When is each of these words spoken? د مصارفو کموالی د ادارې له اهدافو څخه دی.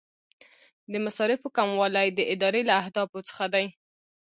د 0.91 0.93
مصارفو 1.05 1.47
کموالی 1.57 2.07
د 2.13 2.19
ادارې 2.33 2.61
له 2.69 2.73
اهدافو 2.81 3.19
څخه 3.29 3.45
دی. 3.53 3.65